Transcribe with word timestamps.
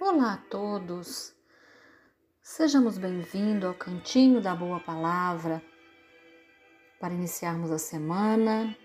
Olá 0.00 0.34
a 0.34 0.36
todos, 0.48 1.34
sejamos 2.40 2.96
bem-vindos 2.96 3.64
ao 3.64 3.74
Cantinho 3.74 4.40
da 4.40 4.54
Boa 4.54 4.78
Palavra 4.78 5.60
para 7.00 7.12
iniciarmos 7.12 7.72
a 7.72 7.78
semana. 7.78 8.76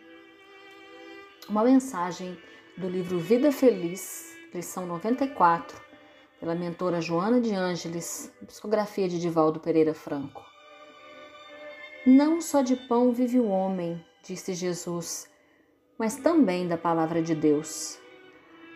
Uma 1.47 1.63
mensagem 1.63 2.35
do 2.75 2.89
livro 2.89 3.19
Vida 3.19 3.51
Feliz, 3.51 4.35
lição 4.51 4.87
94, 4.87 5.79
pela 6.39 6.55
mentora 6.55 6.99
Joana 6.99 7.39
de 7.39 7.53
Ângeles, 7.53 8.33
psicografia 8.47 9.07
de 9.07 9.19
Divaldo 9.19 9.59
Pereira 9.59 9.93
Franco. 9.93 10.43
Não 12.07 12.41
só 12.41 12.63
de 12.63 12.75
pão 12.75 13.13
vive 13.13 13.39
o 13.39 13.49
homem, 13.49 14.03
disse 14.23 14.55
Jesus, 14.55 15.29
mas 15.95 16.15
também 16.15 16.67
da 16.67 16.75
palavra 16.75 17.21
de 17.21 17.35
Deus. 17.35 18.01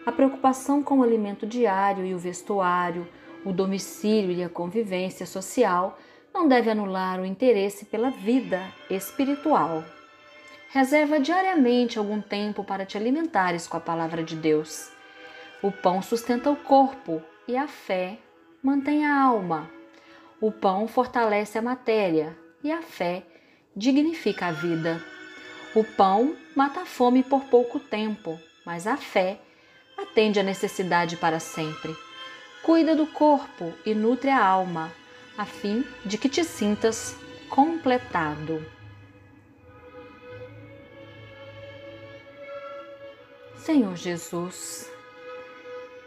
A 0.07 0.11
preocupação 0.13 0.81
com 0.81 0.99
o 0.99 1.03
alimento 1.03 1.45
diário 1.45 2.05
e 2.05 2.13
o 2.13 2.17
vestuário, 2.17 3.05
o 3.43 3.52
domicílio 3.52 4.31
e 4.31 4.41
a 4.41 4.48
convivência 4.48 5.25
social 5.25 5.99
não 6.34 6.48
deve 6.48 6.70
anular 6.70 7.20
o 7.20 7.25
interesse 7.25 7.84
pela 7.84 8.09
vida 8.09 8.62
espiritual. 8.89 9.84
Reserva 10.70 11.20
diariamente 11.20 11.99
algum 11.99 12.21
tempo 12.21 12.63
para 12.63 12.85
te 12.85 12.95
alimentares 12.95 13.67
com 13.67 13.75
a 13.75 13.81
palavra 13.81 14.23
de 14.23 14.38
Deus. 14.38 14.89
O 15.62 15.73
pão 15.73 16.01
sustenta 16.01 16.49
o 16.49 16.55
corpo 16.55 17.21
e 17.45 17.57
a 17.57 17.67
fé 17.67 18.17
mantém 18.63 19.05
a 19.05 19.21
alma. 19.21 19.70
O 20.39 20.53
pão 20.53 20.87
fortalece 20.87 21.57
a 21.57 21.62
matéria 21.62 22.34
e 22.63 22.71
a 22.71 22.82
fé 22.82 23.23
dignifica 23.76 24.45
a 24.45 24.51
vida. 24.54 25.04
O 25.76 25.84
pão 25.84 26.34
mata 26.55 26.84
a 26.84 26.85
fome 26.85 27.23
por 27.23 27.43
pouco 27.48 27.77
tempo, 27.77 28.39
mas 28.65 28.87
a 28.87 28.95
fé 28.95 29.41
atende 30.18 30.40
à 30.40 30.43
necessidade 30.43 31.15
para 31.15 31.40
sempre. 31.40 31.96
Cuida 32.63 32.96
do 32.96 33.05
corpo 33.05 33.71
e 33.85 33.93
nutre 33.93 34.32
a 34.32 34.43
alma, 34.43 34.91
a 35.37 35.46
fim 35.46 35.85
de 36.04 36.18
que 36.18 36.27
te 36.27 36.43
sintas 36.43 37.15
completado. 37.51 38.65
Senhor 43.60 43.95
Jesus, 43.95 44.90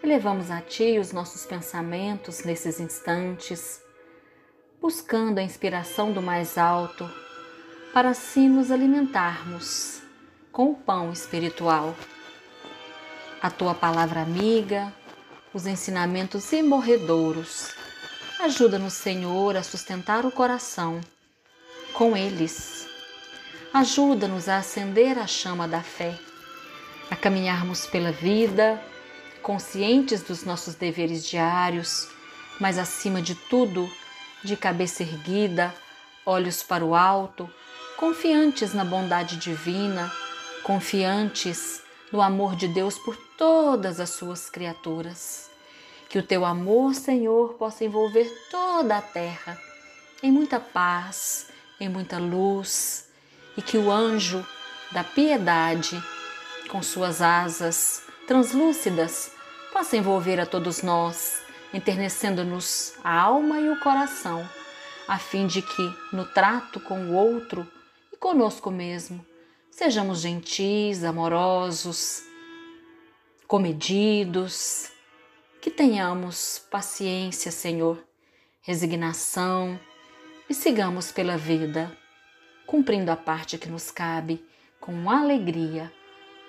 elevamos 0.03 0.51
a 0.51 0.61
Ti 0.61 0.99
os 0.99 1.13
nossos 1.13 1.47
pensamentos 1.47 2.43
nesses 2.43 2.81
instantes, 2.81 3.81
buscando 4.81 5.39
a 5.39 5.43
inspiração 5.43 6.13
do 6.13 6.21
mais 6.21 6.59
alto, 6.59 7.09
para 7.95 8.09
assim 8.09 8.49
nos 8.49 8.73
alimentarmos 8.73 10.03
com 10.51 10.73
o 10.73 10.75
pão 10.75 11.13
espiritual 11.13 11.95
a 13.43 13.51
tua 13.51 13.75
palavra 13.75 14.21
amiga, 14.21 14.93
os 15.53 15.67
ensinamentos 15.67 16.53
imorredouros. 16.53 17.75
Ajuda-nos, 18.41 18.93
Senhor, 18.93 19.57
a 19.57 19.63
sustentar 19.63 20.27
o 20.27 20.31
coração 20.31 21.01
com 21.93 22.17
eles. 22.17 22.87
Ajuda-nos 23.73 24.49
a 24.49 24.59
acender 24.59 25.19
a 25.19 25.27
chama 25.27 25.67
da 25.67 25.83
fé, 25.83 26.19
a 27.11 27.17
caminharmos 27.17 27.87
pela 27.87 28.13
vida, 28.13 28.83
conscientes 29.43 30.23
dos 30.23 30.45
nossos 30.45 30.75
deveres 30.75 31.27
diários, 31.27 32.09
mas 32.61 32.79
acima 32.79 33.23
de 33.23 33.35
tudo, 33.35 33.91
de 34.45 34.57
cabeça 34.57 35.03
erguida, 35.03 35.75
olhos 36.27 36.63
para 36.63 36.85
o 36.85 36.95
alto, 36.95 37.49
confiantes 37.97 38.75
na 38.75 38.85
bondade 38.85 39.37
divina, 39.37 40.13
confiantes 40.63 41.83
no 42.13 42.21
amor 42.21 42.57
de 42.57 42.69
Deus 42.69 42.99
por 42.99 43.17
todas 43.37 44.01
as 44.01 44.11
suas 44.11 44.51
criaturas. 44.51 45.51
Que 46.09 46.19
o 46.19 46.23
teu 46.23 46.45
amor, 46.45 46.95
Senhor, 46.95 47.55
possa 47.55 47.85
envolver 47.85 48.29
toda 48.51 48.99
a 48.99 49.03
terra 49.03 49.59
em 50.23 50.31
muita 50.31 50.61
paz, 50.61 51.51
em 51.81 51.89
muita 51.89 52.19
luz, 52.19 53.09
e 53.57 53.63
que 53.63 53.79
o 53.79 53.91
anjo 53.91 54.45
da 54.93 55.05
piedade, 55.05 56.03
com 56.69 56.83
suas 56.83 57.23
asas 57.23 58.03
translúcidas, 58.27 59.33
possa 59.73 59.97
envolver 59.97 60.41
a 60.41 60.47
todos 60.47 60.83
nós, 60.83 61.43
enternecendo-nos 61.73 62.95
a 63.05 63.19
alma 63.19 63.61
e 63.61 63.71
o 63.71 63.79
coração, 63.79 64.47
a 65.07 65.19
fim 65.19 65.47
de 65.47 65.63
que, 65.63 65.97
no 66.13 66.25
trato 66.25 66.81
com 66.81 67.07
o 67.07 67.15
outro 67.15 67.67
e 68.13 68.17
conosco 68.17 68.71
mesmo, 68.71 69.25
Sejamos 69.71 70.21
gentis, 70.21 71.05
amorosos, 71.05 72.23
comedidos, 73.47 74.91
que 75.61 75.71
tenhamos 75.71 76.59
paciência, 76.71 77.51
Senhor, 77.51 78.03
resignação 78.61 79.79
e 80.49 80.55
sigamos 80.55 81.13
pela 81.13 81.37
vida, 81.37 81.97
cumprindo 82.67 83.11
a 83.11 83.17
parte 83.17 83.59
que 83.59 83.69
nos 83.69 83.91
cabe 83.91 84.45
com 84.81 85.11
alegria, 85.11 85.93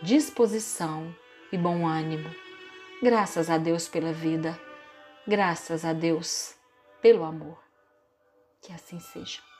disposição 0.02 1.16
e 1.52 1.58
bom 1.58 1.88
ânimo. 1.88 2.30
Graças 3.02 3.50
a 3.50 3.58
Deus 3.58 3.88
pela 3.88 4.12
vida, 4.12 4.60
graças 5.28 5.86
a 5.86 5.94
Deus 5.94 6.56
pelo 7.02 7.24
amor. 7.24 7.58
Que 8.62 8.72
assim 8.72 9.00
seja. 9.00 9.51